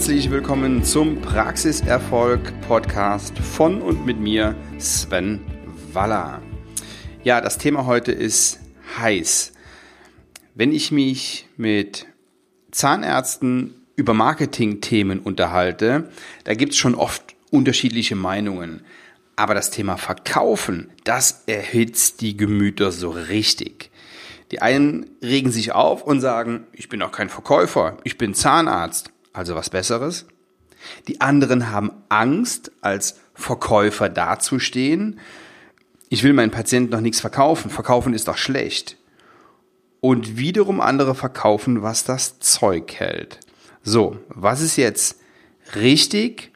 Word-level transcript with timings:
Herzlich 0.00 0.30
willkommen 0.30 0.82
zum 0.82 1.20
Praxiserfolg 1.20 2.58
Podcast 2.62 3.38
von 3.38 3.82
und 3.82 4.06
mit 4.06 4.18
mir, 4.18 4.56
Sven 4.78 5.42
Waller. 5.92 6.40
Ja, 7.22 7.42
das 7.42 7.58
Thema 7.58 7.84
heute 7.84 8.10
ist 8.10 8.60
heiß. 8.98 9.52
Wenn 10.54 10.72
ich 10.72 10.90
mich 10.90 11.48
mit 11.58 12.06
Zahnärzten 12.70 13.74
über 13.94 14.14
Marketingthemen 14.14 15.20
unterhalte, 15.20 16.08
da 16.44 16.54
gibt 16.54 16.72
es 16.72 16.78
schon 16.78 16.94
oft 16.94 17.36
unterschiedliche 17.50 18.16
Meinungen. 18.16 18.86
Aber 19.36 19.52
das 19.52 19.70
Thema 19.70 19.98
Verkaufen, 19.98 20.90
das 21.04 21.44
erhitzt 21.46 22.22
die 22.22 22.38
Gemüter 22.38 22.90
so 22.90 23.10
richtig. 23.10 23.90
Die 24.50 24.62
einen 24.62 25.10
regen 25.22 25.50
sich 25.50 25.72
auf 25.72 26.02
und 26.02 26.22
sagen, 26.22 26.66
ich 26.72 26.88
bin 26.88 27.00
doch 27.00 27.12
kein 27.12 27.28
Verkäufer, 27.28 27.98
ich 28.04 28.16
bin 28.16 28.32
Zahnarzt, 28.32 29.12
also 29.32 29.54
was 29.54 29.70
Besseres. 29.70 30.26
Die 31.08 31.20
anderen 31.20 31.70
haben 31.70 31.92
Angst, 32.08 32.72
als 32.80 33.20
Verkäufer 33.34 34.08
dazustehen. 34.08 35.20
Ich 36.08 36.22
will 36.22 36.32
meinen 36.32 36.50
Patienten 36.50 36.92
noch 36.92 37.00
nichts 37.00 37.20
verkaufen, 37.20 37.70
verkaufen 37.70 38.14
ist 38.14 38.28
doch 38.28 38.36
schlecht. 38.36 38.96
Und 40.00 40.38
wiederum 40.38 40.80
andere 40.80 41.14
verkaufen, 41.14 41.82
was 41.82 42.04
das 42.04 42.38
Zeug 42.40 42.94
hält. 42.94 43.40
So, 43.82 44.18
was 44.28 44.60
ist 44.60 44.76
jetzt 44.76 45.20
richtig, 45.74 46.52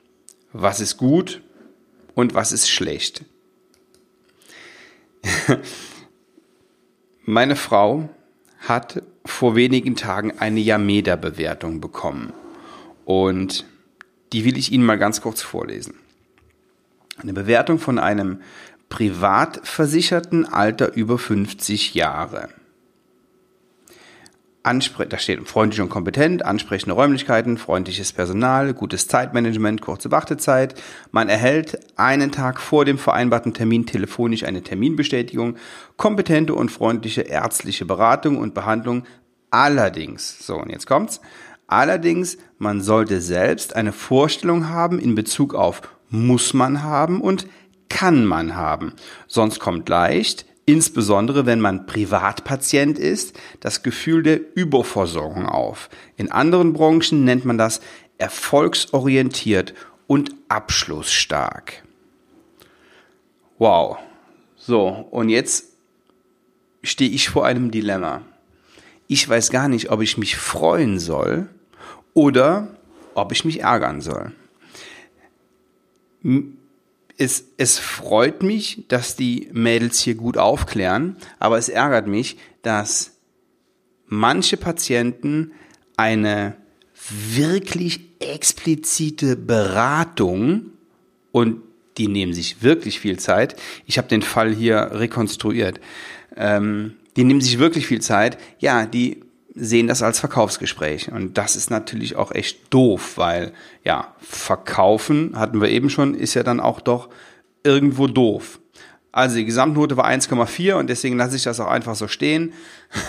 was 0.52 0.80
ist 0.80 0.96
gut 0.96 1.42
und 2.14 2.34
was 2.34 2.52
ist 2.52 2.70
schlecht? 2.70 3.24
Meine 7.24 7.56
Frau 7.56 8.08
hat 8.60 9.02
vor 9.24 9.56
wenigen 9.56 9.96
Tagen 9.96 10.38
eine 10.38 10.60
Yameda-Bewertung 10.60 11.80
bekommen. 11.80 12.32
Und 13.04 13.64
die 14.32 14.44
will 14.44 14.58
ich 14.58 14.72
Ihnen 14.72 14.84
mal 14.84 14.98
ganz 14.98 15.20
kurz 15.20 15.42
vorlesen. 15.42 15.94
Eine 17.16 17.32
Bewertung 17.32 17.78
von 17.78 17.98
einem 17.98 18.40
Privatversicherten 18.88 20.46
Alter 20.46 20.94
über 20.94 21.18
50 21.18 21.94
Jahre. 21.94 22.48
Anspre 24.64 25.06
da 25.06 25.18
steht 25.18 25.46
freundlich 25.46 25.82
und 25.82 25.90
kompetent, 25.90 26.44
ansprechende 26.44 26.94
Räumlichkeiten, 26.94 27.58
freundliches 27.58 28.14
Personal, 28.14 28.72
gutes 28.72 29.06
Zeitmanagement, 29.08 29.82
kurze 29.82 30.10
Wartezeit. 30.10 30.80
Man 31.12 31.28
erhält 31.28 31.78
einen 31.96 32.32
Tag 32.32 32.60
vor 32.60 32.86
dem 32.86 32.96
vereinbarten 32.96 33.52
Termin 33.52 33.84
telefonisch 33.84 34.42
eine 34.42 34.62
Terminbestätigung, 34.62 35.56
kompetente 35.98 36.54
und 36.54 36.70
freundliche 36.70 37.22
ärztliche 37.22 37.84
Beratung 37.84 38.38
und 38.38 38.54
Behandlung. 38.54 39.04
Allerdings, 39.50 40.46
so 40.46 40.56
und 40.56 40.70
jetzt 40.70 40.86
kommt's, 40.86 41.20
allerdings, 41.66 42.38
man 42.58 42.80
sollte 42.80 43.20
selbst 43.20 43.76
eine 43.76 43.92
Vorstellung 43.92 44.68
haben 44.68 44.98
in 44.98 45.14
Bezug 45.14 45.54
auf 45.54 45.82
muss 46.10 46.54
man 46.54 46.82
haben 46.82 47.20
und 47.20 47.48
kann 47.88 48.24
man 48.24 48.54
haben. 48.54 48.92
Sonst 49.26 49.58
kommt 49.58 49.88
leicht 49.88 50.46
insbesondere 50.66 51.46
wenn 51.46 51.60
man 51.60 51.86
Privatpatient 51.86 52.98
ist, 52.98 53.38
das 53.60 53.82
Gefühl 53.82 54.22
der 54.22 54.40
Überversorgung 54.54 55.46
auf. 55.46 55.90
In 56.16 56.30
anderen 56.32 56.72
Branchen 56.72 57.24
nennt 57.24 57.44
man 57.44 57.58
das 57.58 57.80
erfolgsorientiert 58.18 59.74
und 60.06 60.34
abschlussstark. 60.48 61.82
Wow. 63.58 63.98
So, 64.56 64.88
und 65.10 65.28
jetzt 65.28 65.72
stehe 66.82 67.10
ich 67.10 67.28
vor 67.28 67.44
einem 67.44 67.70
Dilemma. 67.70 68.22
Ich 69.06 69.28
weiß 69.28 69.50
gar 69.50 69.68
nicht, 69.68 69.90
ob 69.90 70.00
ich 70.00 70.18
mich 70.18 70.36
freuen 70.36 70.98
soll 70.98 71.48
oder 72.14 72.76
ob 73.14 73.32
ich 73.32 73.44
mich 73.44 73.60
ärgern 73.60 74.00
soll 74.00 74.32
es, 77.16 77.44
es 77.56 77.78
freut 77.78 78.42
mich, 78.42 78.84
dass 78.88 79.16
die 79.16 79.48
Mädels 79.52 80.00
hier 80.00 80.14
gut 80.14 80.36
aufklären, 80.36 81.16
aber 81.38 81.58
es 81.58 81.68
ärgert 81.68 82.06
mich, 82.06 82.36
dass 82.62 83.12
manche 84.06 84.56
Patienten 84.56 85.52
eine 85.96 86.56
wirklich 87.08 88.00
explizite 88.18 89.36
Beratung 89.36 90.70
und 91.30 91.62
die 91.98 92.08
nehmen 92.08 92.32
sich 92.32 92.62
wirklich 92.62 92.98
viel 92.98 93.18
Zeit. 93.18 93.54
Ich 93.86 93.98
habe 93.98 94.08
den 94.08 94.22
Fall 94.22 94.52
hier 94.52 94.90
rekonstruiert. 94.92 95.80
Ähm, 96.36 96.96
die 97.16 97.24
nehmen 97.24 97.40
sich 97.40 97.58
wirklich 97.58 97.86
viel 97.86 98.00
Zeit. 98.00 98.38
Ja, 98.58 98.86
die 98.86 99.20
sehen 99.54 99.86
das 99.86 100.02
als 100.02 100.18
Verkaufsgespräch. 100.18 101.12
Und 101.12 101.38
das 101.38 101.56
ist 101.56 101.70
natürlich 101.70 102.16
auch 102.16 102.32
echt 102.32 102.72
doof, 102.72 103.12
weil 103.16 103.52
ja, 103.84 104.14
verkaufen, 104.20 105.38
hatten 105.38 105.60
wir 105.60 105.68
eben 105.68 105.90
schon, 105.90 106.14
ist 106.14 106.34
ja 106.34 106.42
dann 106.42 106.60
auch 106.60 106.80
doch 106.80 107.08
irgendwo 107.62 108.08
doof. 108.08 108.58
Also 109.12 109.36
die 109.36 109.44
Gesamtnote 109.44 109.96
war 109.96 110.08
1,4 110.08 110.74
und 110.74 110.90
deswegen 110.90 111.16
lasse 111.16 111.36
ich 111.36 111.44
das 111.44 111.60
auch 111.60 111.68
einfach 111.68 111.94
so 111.94 112.08
stehen 112.08 112.52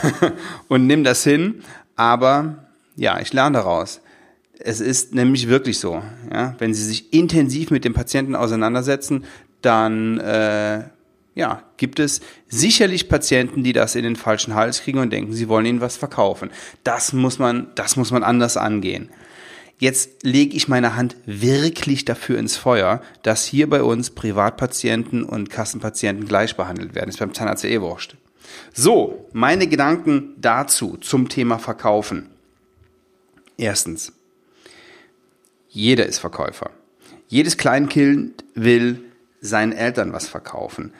und 0.67 0.85
nimm 0.85 1.03
das 1.03 1.23
hin. 1.23 1.63
Aber 1.95 2.67
ja, 2.95 3.19
ich 3.19 3.33
lerne 3.33 3.57
daraus. 3.57 4.01
Es 4.59 4.81
ist 4.81 5.16
nämlich 5.16 5.49
wirklich 5.49 5.79
so, 5.79 6.03
ja, 6.31 6.55
wenn 6.59 6.73
Sie 6.73 6.83
sich 6.83 7.11
intensiv 7.11 7.72
mit 7.72 7.83
dem 7.83 7.93
Patienten 7.93 8.35
auseinandersetzen, 8.35 9.25
dann 9.61 10.19
äh, 10.19 10.83
ja, 11.35 11.63
gibt 11.75 12.00
es 12.00 12.22
sicherlich 12.47 13.09
Patienten, 13.09 13.62
die 13.63 13.73
das 13.73 13.96
in 13.96 14.03
den 14.03 14.16
falschen 14.16 14.56
Hals 14.56 14.81
kriegen 14.81 15.00
und 15.00 15.12
denken, 15.12 15.34
sie 15.34 15.50
wollen 15.50 15.66
ihnen 15.66 15.81
was 15.81 15.97
verkaufen. 15.97 16.50
Das 16.85 17.12
muss 17.12 17.40
man, 17.40 17.68
das 17.75 17.97
muss 17.97 18.12
man 18.12 18.23
anders 18.23 18.56
angehen. 18.56 19.09
Jetzt 19.78 20.23
lege 20.23 20.56
ich 20.56 20.69
meine 20.69 20.96
Hand 20.96 21.18
wirklich 21.25 22.06
dafür 22.06 22.40
ins 22.40 22.56
Feuer, 22.56 23.01
dass 23.23 23.44
hier 23.44 23.69
bei 23.69 23.84
uns 23.84 24.12
Privatpatienten 24.12 25.25
und 25.25 25.50
Kassenpatienten 25.50 26.25
gleich 26.25 26.56
behandelt 26.56 26.96
werden. 26.96 27.07
Das 27.07 27.16
ist 27.16 27.19
beim 27.19 27.34
Zahnarzt 27.34 27.66
ja 27.66 27.69
eh 27.69 27.81
wurscht. 27.81 28.16
So, 28.73 29.28
meine 29.34 29.67
Gedanken 29.67 30.35
dazu 30.38 30.96
zum 30.96 31.28
Thema 31.28 31.59
Verkaufen. 31.59 32.29
Erstens, 33.57 34.13
jeder 35.67 36.06
ist 36.06 36.19
Verkäufer. 36.19 36.69
Jedes 37.28 37.57
Kleinkind 37.57 38.46
will 38.53 39.02
seinen 39.41 39.73
Eltern 39.73 40.13
was 40.13 40.29
verkaufen 40.29 40.94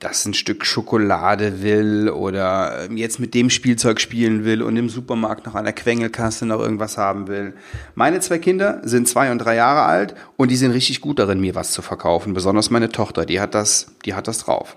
das 0.00 0.24
ein 0.24 0.34
Stück 0.34 0.64
Schokolade 0.64 1.62
will 1.62 2.08
oder 2.08 2.86
ähm, 2.86 2.96
jetzt 2.96 3.20
mit 3.20 3.34
dem 3.34 3.50
Spielzeug 3.50 4.00
spielen 4.00 4.44
will 4.44 4.62
und 4.62 4.76
im 4.76 4.88
Supermarkt 4.88 5.46
noch 5.46 5.54
an 5.54 5.64
der 5.64 5.74
Quengelkasse 5.74 6.46
noch 6.46 6.58
irgendwas 6.58 6.96
haben 6.96 7.28
will. 7.28 7.54
Meine 7.94 8.20
zwei 8.20 8.38
Kinder 8.38 8.80
sind 8.82 9.08
zwei 9.08 9.30
und 9.30 9.38
drei 9.38 9.56
Jahre 9.56 9.82
alt 9.82 10.14
und 10.36 10.50
die 10.50 10.56
sind 10.56 10.72
richtig 10.72 11.02
gut 11.02 11.18
darin, 11.18 11.40
mir 11.40 11.54
was 11.54 11.72
zu 11.72 11.82
verkaufen. 11.82 12.32
Besonders 12.32 12.70
meine 12.70 12.88
Tochter, 12.88 13.26
die 13.26 13.40
hat 13.40 13.54
das, 13.54 13.94
die 14.06 14.14
hat 14.14 14.26
das 14.26 14.38
drauf. 14.38 14.76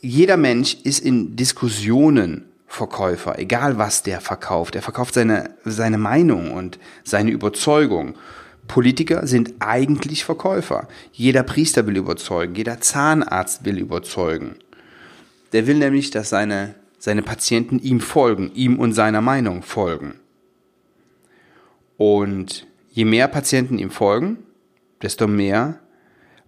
Jeder 0.00 0.36
Mensch 0.36 0.76
ist 0.84 1.00
in 1.00 1.34
Diskussionen 1.34 2.44
Verkäufer, 2.66 3.38
egal 3.38 3.78
was 3.78 4.02
der 4.02 4.20
verkauft. 4.20 4.74
Er 4.74 4.82
verkauft 4.82 5.14
seine, 5.14 5.50
seine 5.64 5.96
Meinung 5.96 6.50
und 6.52 6.80
seine 7.04 7.30
Überzeugung. 7.30 8.16
Politiker 8.68 9.26
sind 9.26 9.54
eigentlich 9.60 10.24
Verkäufer. 10.24 10.88
Jeder 11.12 11.42
Priester 11.42 11.86
will 11.86 11.96
überzeugen, 11.96 12.54
jeder 12.54 12.80
Zahnarzt 12.80 13.64
will 13.64 13.78
überzeugen. 13.78 14.56
Der 15.52 15.66
will 15.66 15.78
nämlich, 15.78 16.10
dass 16.10 16.30
seine, 16.30 16.74
seine 16.98 17.22
Patienten 17.22 17.78
ihm 17.78 18.00
folgen, 18.00 18.50
ihm 18.54 18.78
und 18.78 18.92
seiner 18.92 19.20
Meinung 19.20 19.62
folgen. 19.62 20.14
Und 21.96 22.66
je 22.90 23.04
mehr 23.04 23.28
Patienten 23.28 23.78
ihm 23.78 23.90
folgen, 23.90 24.38
desto 25.02 25.28
mehr 25.28 25.78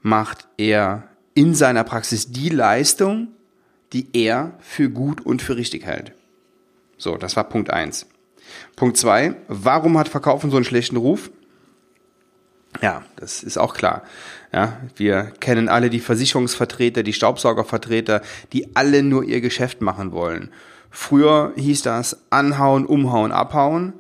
macht 0.00 0.48
er 0.56 1.08
in 1.34 1.54
seiner 1.54 1.84
Praxis 1.84 2.32
die 2.32 2.48
Leistung, 2.48 3.28
die 3.92 4.08
er 4.12 4.54
für 4.60 4.90
gut 4.90 5.20
und 5.20 5.42
für 5.42 5.56
richtig 5.56 5.84
hält. 5.84 6.12
So, 6.98 7.16
das 7.16 7.36
war 7.36 7.44
Punkt 7.44 7.70
eins. 7.70 8.06
Punkt 8.74 8.96
zwei: 8.96 9.36
Warum 9.48 9.98
hat 9.98 10.08
Verkaufen 10.08 10.50
so 10.50 10.56
einen 10.56 10.64
schlechten 10.64 10.96
Ruf? 10.96 11.30
Ja, 12.82 13.02
das 13.17 13.43
ist 13.43 13.58
auch 13.58 13.75
klar. 13.75 14.02
Ja, 14.52 14.78
wir 14.96 15.32
kennen 15.40 15.69
alle 15.69 15.90
die 15.90 16.00
Versicherungsvertreter, 16.00 17.02
die 17.02 17.12
Staubsaugervertreter, 17.12 18.23
die 18.52 18.76
alle 18.76 19.02
nur 19.02 19.25
ihr 19.25 19.40
Geschäft 19.40 19.81
machen 19.81 20.12
wollen. 20.12 20.50
Früher 20.90 21.52
hieß 21.56 21.82
das 21.82 22.19
anhauen, 22.31 22.87
umhauen, 22.87 23.32
abhauen, 23.32 23.94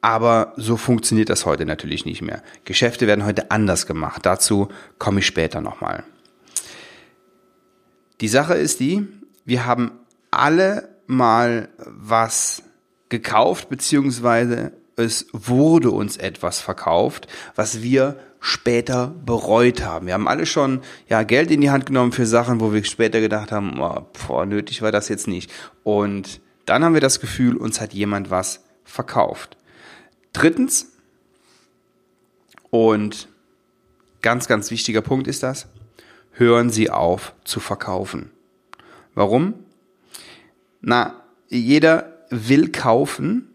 aber 0.00 0.52
so 0.56 0.76
funktioniert 0.76 1.30
das 1.30 1.46
heute 1.46 1.64
natürlich 1.64 2.04
nicht 2.04 2.22
mehr. 2.22 2.42
Geschäfte 2.64 3.06
werden 3.06 3.24
heute 3.24 3.50
anders 3.50 3.86
gemacht. 3.86 4.26
Dazu 4.26 4.68
komme 4.98 5.20
ich 5.20 5.26
später 5.26 5.60
nochmal. 5.60 6.04
Die 8.20 8.28
Sache 8.28 8.54
ist 8.54 8.80
die, 8.80 9.06
wir 9.44 9.64
haben 9.66 9.92
alle 10.30 10.88
mal 11.06 11.68
was 11.86 12.62
gekauft, 13.08 13.68
beziehungsweise 13.68 14.72
es 14.96 15.26
wurde 15.32 15.90
uns 15.90 16.16
etwas 16.16 16.60
verkauft, 16.60 17.26
was 17.54 17.82
wir 17.82 18.18
später 18.40 19.14
bereut 19.24 19.84
haben. 19.84 20.06
Wir 20.06 20.14
haben 20.14 20.28
alle 20.28 20.46
schon 20.46 20.82
ja 21.08 21.22
Geld 21.22 21.50
in 21.50 21.60
die 21.60 21.70
Hand 21.70 21.86
genommen 21.86 22.12
für 22.12 22.26
Sachen, 22.26 22.60
wo 22.60 22.72
wir 22.72 22.84
später 22.84 23.20
gedacht 23.20 23.52
haben, 23.52 23.80
oh, 23.80 24.06
boah, 24.26 24.46
nötig 24.46 24.82
war 24.82 24.92
das 24.92 25.08
jetzt 25.08 25.28
nicht. 25.28 25.50
Und 25.84 26.40
dann 26.66 26.84
haben 26.84 26.94
wir 26.94 27.00
das 27.00 27.20
Gefühl, 27.20 27.56
uns 27.56 27.80
hat 27.80 27.92
jemand 27.94 28.30
was 28.30 28.64
verkauft. 28.84 29.56
Drittens, 30.32 30.88
und 32.70 33.28
ganz, 34.22 34.48
ganz 34.48 34.70
wichtiger 34.70 35.02
Punkt 35.02 35.28
ist 35.28 35.42
das, 35.42 35.66
hören 36.32 36.70
Sie 36.70 36.88
auf 36.88 37.34
zu 37.44 37.60
verkaufen. 37.60 38.30
Warum? 39.14 39.54
Na, 40.80 41.22
jeder 41.48 42.24
will 42.30 42.72
kaufen, 42.72 43.51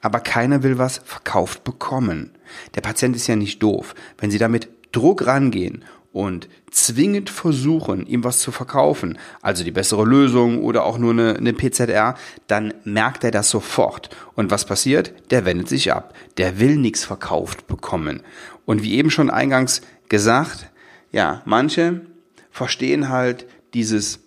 aber 0.00 0.20
keiner 0.20 0.62
will 0.62 0.78
was 0.78 0.98
verkauft 1.04 1.64
bekommen. 1.64 2.32
Der 2.74 2.80
Patient 2.80 3.16
ist 3.16 3.26
ja 3.26 3.36
nicht 3.36 3.62
doof. 3.62 3.94
Wenn 4.18 4.30
Sie 4.30 4.38
damit 4.38 4.68
Druck 4.92 5.26
rangehen 5.26 5.84
und 6.12 6.48
zwingend 6.70 7.30
versuchen, 7.30 8.06
ihm 8.06 8.24
was 8.24 8.40
zu 8.40 8.50
verkaufen, 8.50 9.18
also 9.42 9.62
die 9.62 9.70
bessere 9.70 10.04
Lösung 10.04 10.62
oder 10.62 10.84
auch 10.84 10.98
nur 10.98 11.12
eine, 11.12 11.36
eine 11.36 11.52
PZR, 11.52 12.14
dann 12.46 12.74
merkt 12.84 13.22
er 13.24 13.30
das 13.30 13.50
sofort. 13.50 14.10
Und 14.34 14.50
was 14.50 14.64
passiert? 14.64 15.12
Der 15.30 15.44
wendet 15.44 15.68
sich 15.68 15.92
ab. 15.92 16.14
Der 16.38 16.58
will 16.58 16.76
nichts 16.76 17.04
verkauft 17.04 17.66
bekommen. 17.66 18.22
Und 18.64 18.82
wie 18.82 18.94
eben 18.94 19.10
schon 19.10 19.30
eingangs 19.30 19.82
gesagt, 20.08 20.70
ja, 21.12 21.42
manche 21.44 22.02
verstehen 22.50 23.08
halt 23.08 23.46
dieses 23.74 24.20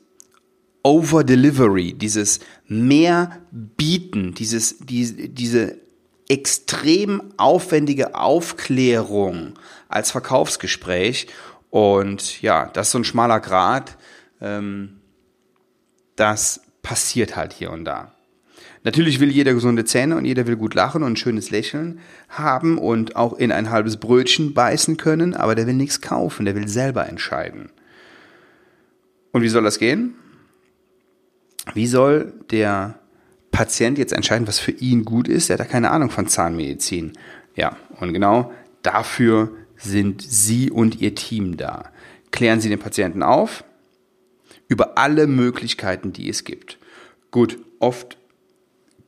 Over-Delivery, 0.83 1.93
dieses 1.93 2.39
mehr 2.67 3.39
bieten, 3.51 4.33
dieses, 4.33 4.77
die, 4.79 5.29
diese 5.29 5.77
extrem 6.27 7.33
aufwendige 7.37 8.15
Aufklärung 8.15 9.53
als 9.87 10.11
Verkaufsgespräch. 10.11 11.27
Und 11.69 12.41
ja, 12.41 12.69
das 12.73 12.87
ist 12.87 12.91
so 12.91 12.99
ein 12.99 13.05
schmaler 13.05 13.39
Grad. 13.39 13.97
Ähm, 14.41 14.99
das 16.15 16.61
passiert 16.81 17.35
halt 17.35 17.53
hier 17.53 17.71
und 17.71 17.85
da. 17.85 18.13
Natürlich 18.83 19.21
will 19.21 19.31
jeder 19.31 19.53
gesunde 19.53 19.85
Zähne 19.85 20.17
und 20.17 20.25
jeder 20.25 20.45
will 20.45 20.57
gut 20.57 20.73
lachen 20.73 21.03
und 21.03 21.13
ein 21.13 21.17
schönes 21.17 21.49
Lächeln 21.49 21.99
haben 22.27 22.77
und 22.77 23.15
auch 23.15 23.33
in 23.33 23.51
ein 23.51 23.69
halbes 23.69 23.95
Brötchen 23.97 24.53
beißen 24.53 24.97
können, 24.97 25.33
aber 25.33 25.55
der 25.55 25.67
will 25.67 25.73
nichts 25.73 26.01
kaufen, 26.01 26.45
der 26.45 26.55
will 26.55 26.67
selber 26.67 27.07
entscheiden. 27.07 27.71
Und 29.31 29.41
wie 29.41 29.49
soll 29.49 29.63
das 29.63 29.79
gehen? 29.79 30.15
Wie 31.73 31.87
soll 31.87 32.33
der 32.51 32.99
Patient 33.51 33.97
jetzt 33.97 34.13
entscheiden, 34.13 34.47
was 34.47 34.59
für 34.59 34.71
ihn 34.71 35.05
gut 35.05 35.27
ist? 35.27 35.49
Er 35.49 35.53
hat 35.53 35.65
ja 35.65 35.71
keine 35.71 35.91
Ahnung 35.91 36.09
von 36.09 36.27
Zahnmedizin. 36.27 37.13
Ja, 37.55 37.77
und 37.99 38.13
genau 38.13 38.51
dafür 38.81 39.51
sind 39.77 40.21
Sie 40.21 40.71
und 40.71 40.99
Ihr 41.01 41.15
Team 41.15 41.57
da. 41.57 41.91
Klären 42.31 42.61
Sie 42.61 42.69
den 42.69 42.79
Patienten 42.79 43.23
auf 43.23 43.63
über 44.67 44.97
alle 44.97 45.27
Möglichkeiten, 45.27 46.13
die 46.13 46.29
es 46.29 46.43
gibt. 46.43 46.79
Gut, 47.31 47.59
oft 47.79 48.17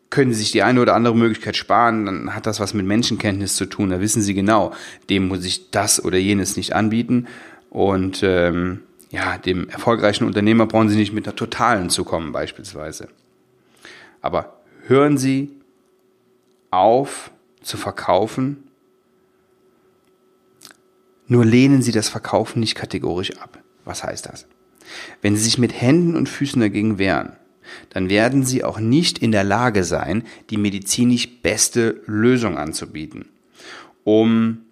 können 0.10 0.31
Sie 0.31 0.40
sich 0.40 0.51
die 0.51 0.63
eine 0.63 0.81
oder 0.81 0.96
andere 0.96 1.16
Möglichkeit 1.16 1.58
sparen, 1.58 2.06
dann 2.06 2.36
hat 2.36 2.46
das 2.46 2.60
was 2.60 2.74
mit 2.74 2.86
Menschenkenntnis 2.86 3.56
zu 3.56 3.66
tun. 3.66 3.90
Da 3.90 4.00
wissen 4.00 4.22
Sie 4.22 4.34
genau, 4.34 4.74
dem 5.10 5.28
muss 5.28 5.44
ich 5.44 5.72
das 5.72 6.04
oder 6.04 6.18
jenes 6.18 6.56
nicht 6.56 6.74
anbieten. 6.74 7.28
Und 7.69 8.22
ähm, 8.24 8.81
ja, 9.16 9.38
dem 9.38 9.70
erfolgreichen 9.70 10.26
Unternehmer 10.26 10.66
brauchen 10.66 10.90
Sie 10.90 10.98
nicht 10.98 11.14
mit 11.14 11.26
einer 11.26 11.38
totalen 11.38 11.90
zu 11.90 12.04
kommen 12.04 12.34
beispielsweise. 12.34 13.08
Aber 14.22 14.60
hören 14.88 15.18
Sie 15.18 15.52
auf 16.70 17.32
zu 17.62 17.78
verkaufen, 17.78 18.66
nur 21.28 21.46
lehnen 21.46 21.82
Sie 21.82 21.94
das 21.94 22.10
Verkaufen 22.10 22.60
nicht 22.60 22.76
kategorisch 22.76 23.38
ab. 23.38 23.64
Was 23.86 24.04
heißt 24.04 24.26
das? 24.26 24.48
Wenn 25.22 25.38
Sie 25.38 25.44
sich 25.44 25.58
mit 25.58 25.72
Händen 25.72 26.18
und 26.18 26.28
Füßen 26.28 26.60
dagegen 26.60 26.98
wehren, 26.98 27.38
dann 27.92 28.10
werden 28.10 28.44
Sie 28.44 28.66
auch 28.66 28.80
nicht 28.80 29.20
in 29.20 29.32
der 29.32 29.46
Lage 29.46 29.86
sein, 29.86 30.24
die 30.50 30.58
medizinisch 30.58 31.42
beste 31.42 32.02
Lösung 32.06 32.58
anzubieten. 32.58 33.30
Um 34.04 34.65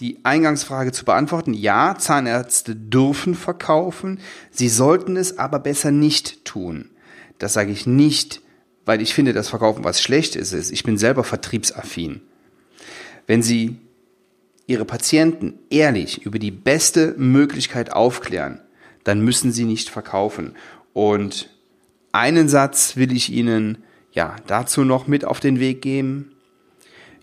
die 0.00 0.18
Eingangsfrage 0.24 0.92
zu 0.92 1.04
beantworten. 1.04 1.54
Ja, 1.54 1.96
Zahnärzte 1.98 2.76
dürfen 2.76 3.34
verkaufen, 3.34 4.20
sie 4.50 4.68
sollten 4.68 5.16
es 5.16 5.38
aber 5.38 5.58
besser 5.58 5.90
nicht 5.90 6.44
tun. 6.44 6.90
Das 7.38 7.52
sage 7.52 7.72
ich 7.72 7.86
nicht, 7.86 8.42
weil 8.84 9.02
ich 9.02 9.14
finde, 9.14 9.32
dass 9.32 9.48
Verkaufen 9.48 9.84
was 9.84 10.00
Schlechtes 10.00 10.52
ist. 10.52 10.70
Ich 10.70 10.84
bin 10.84 10.96
selber 10.96 11.24
vertriebsaffin. 11.24 12.20
Wenn 13.26 13.42
Sie 13.42 13.78
Ihre 14.66 14.84
Patienten 14.84 15.58
ehrlich 15.70 16.24
über 16.24 16.38
die 16.38 16.50
beste 16.50 17.14
Möglichkeit 17.18 17.92
aufklären, 17.92 18.60
dann 19.04 19.20
müssen 19.20 19.52
Sie 19.52 19.64
nicht 19.64 19.90
verkaufen. 19.90 20.54
Und 20.92 21.50
einen 22.12 22.48
Satz 22.48 22.96
will 22.96 23.12
ich 23.12 23.30
Ihnen 23.30 23.78
ja 24.12 24.36
dazu 24.46 24.84
noch 24.84 25.06
mit 25.06 25.24
auf 25.24 25.40
den 25.40 25.60
Weg 25.60 25.82
geben. 25.82 26.32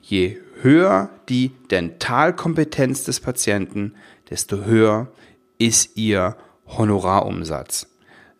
Je 0.02 0.38
höher 0.64 1.10
die 1.30 1.52
Dentalkompetenz 1.70 3.04
des 3.04 3.20
Patienten, 3.20 3.94
desto 4.30 4.66
höher 4.66 5.12
ist 5.60 5.98
ihr 5.98 6.36
Honorarumsatz. 6.66 7.88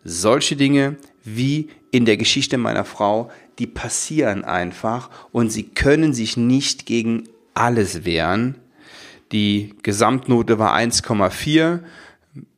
Solche 0.02 0.56
Dinge 0.56 0.96
wie 1.22 1.68
in 1.90 2.04
der 2.04 2.16
Geschichte 2.16 2.58
meiner 2.58 2.84
Frau, 2.84 3.30
die 3.58 3.66
passieren 3.66 4.44
einfach 4.44 5.10
und 5.32 5.50
sie 5.50 5.62
können 5.62 6.12
sich 6.12 6.36
nicht 6.36 6.86
gegen 6.86 7.28
alles 7.54 8.04
wehren. 8.04 8.56
Die 9.32 9.74
Gesamtnote 9.82 10.58
war 10.58 10.76
1,4 10.76 11.80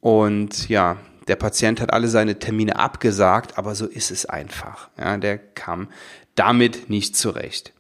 und 0.01 0.69
ja, 0.69 0.97
der 1.29 1.37
Patient 1.37 1.81
hat 1.81 1.93
alle 1.93 2.09
seine 2.09 2.39
Termine 2.39 2.79
abgesagt, 2.79 3.59
aber 3.59 3.75
so 3.75 3.87
ist 3.87 4.11
es 4.11 4.27
einfach. 4.27 4.89
Ja, 4.99 5.17
der 5.17 5.39
kam 5.39 5.89
damit 6.35 6.89
nicht 6.89 7.17
zurecht. 7.17 7.73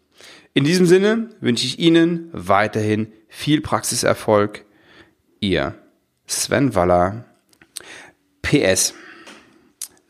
In 0.56 0.64
diesem 0.64 0.86
Sinne 0.86 1.28
wünsche 1.38 1.66
ich 1.66 1.78
Ihnen 1.78 2.30
weiterhin 2.32 3.12
viel 3.28 3.60
Praxiserfolg. 3.60 4.64
Ihr 5.38 5.74
Sven 6.26 6.74
Waller. 6.74 7.26
PS. 8.40 8.94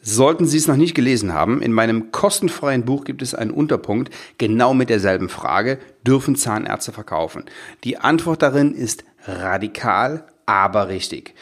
Sollten 0.00 0.46
Sie 0.46 0.58
es 0.58 0.68
noch 0.68 0.76
nicht 0.76 0.94
gelesen 0.94 1.34
haben, 1.34 1.60
in 1.62 1.72
meinem 1.72 2.12
kostenfreien 2.12 2.84
Buch 2.84 3.02
gibt 3.02 3.22
es 3.22 3.34
einen 3.34 3.50
Unterpunkt 3.50 4.14
genau 4.38 4.72
mit 4.72 4.88
derselben 4.88 5.28
Frage, 5.28 5.80
dürfen 6.06 6.36
Zahnärzte 6.36 6.92
verkaufen? 6.92 7.46
Die 7.82 7.98
Antwort 7.98 8.40
darin 8.40 8.72
ist 8.72 9.02
radikal, 9.24 10.28
aber 10.46 10.88
richtig. 10.88 11.34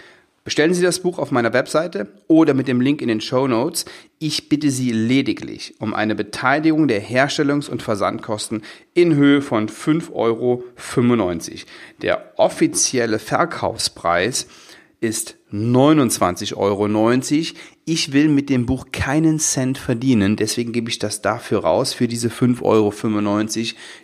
Bestellen 0.45 0.75
Sie 0.75 0.83
das 0.83 1.01
Buch 1.01 1.19
auf 1.19 1.31
meiner 1.31 1.55
Webseite 1.55 2.07
oder 2.29 2.53
mit 2.53 2.69
dem 2.69 2.83
Link 2.83 3.01
in 3.01 3.09
den 3.09 3.23
Show 3.23 3.49
Notes. 3.49 3.87
Ich 4.19 4.51
bitte 4.51 4.71
Sie 4.71 4.93
lediglich 4.93 5.75
um 5.79 5.95
eine 5.95 6.15
Beteiligung 6.15 6.87
der 6.87 7.01
Herstellungs- 7.01 7.71
und 7.71 7.83
Versandkosten 7.83 8.63
in 8.93 9.15
Höhe 9.15 9.41
von 9.41 9.71
5,95 9.71 10.13
Euro. 10.13 10.63
Der 12.03 12.35
offizielle 12.37 13.19
Verkaufspreis 13.19 14.47
ist 15.01 15.37
29,90 15.51 16.57
Euro. 16.57 16.89
Ich 17.87 18.13
will 18.13 18.29
mit 18.29 18.51
dem 18.51 18.67
Buch 18.67 18.89
keinen 18.93 19.39
Cent 19.39 19.79
verdienen, 19.79 20.37
deswegen 20.37 20.73
gebe 20.73 20.91
ich 20.91 20.99
das 20.99 21.23
dafür 21.23 21.61
raus, 21.61 21.95
für 21.95 22.07
diese 22.07 22.29
5,95 22.29 22.63
Euro. 22.65 22.93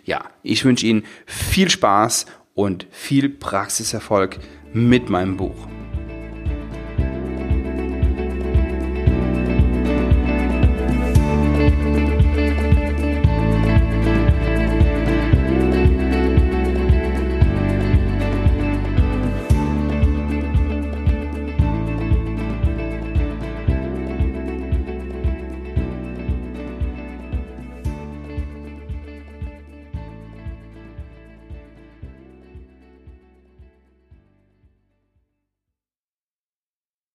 Ja, 0.05 0.23
ich 0.41 0.65
wünsche 0.65 0.87
Ihnen 0.87 1.03
viel 1.27 1.69
Spaß 1.69 2.25
und 2.55 2.87
viel 2.89 3.29
Praxiserfolg 3.29 4.39
mit 4.73 5.09
meinem 5.11 5.37
Buch. 5.37 5.67